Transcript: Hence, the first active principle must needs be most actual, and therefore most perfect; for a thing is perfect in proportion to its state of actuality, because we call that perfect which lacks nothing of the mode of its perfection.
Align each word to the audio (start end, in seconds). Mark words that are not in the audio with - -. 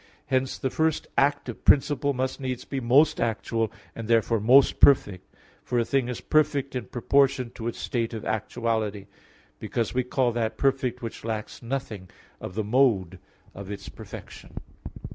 Hence, 0.25 0.57
the 0.57 0.71
first 0.71 1.05
active 1.15 1.63
principle 1.63 2.11
must 2.11 2.39
needs 2.41 2.65
be 2.65 2.79
most 2.79 3.21
actual, 3.21 3.71
and 3.95 4.07
therefore 4.07 4.39
most 4.39 4.79
perfect; 4.79 5.31
for 5.63 5.77
a 5.77 5.85
thing 5.85 6.09
is 6.09 6.21
perfect 6.21 6.75
in 6.75 6.85
proportion 6.85 7.51
to 7.51 7.67
its 7.67 7.77
state 7.77 8.11
of 8.15 8.25
actuality, 8.25 9.05
because 9.59 9.93
we 9.93 10.03
call 10.03 10.31
that 10.31 10.57
perfect 10.57 11.03
which 11.03 11.23
lacks 11.23 11.61
nothing 11.61 12.09
of 12.39 12.55
the 12.55 12.63
mode 12.63 13.19
of 13.53 13.69
its 13.69 13.89
perfection. 13.89 14.55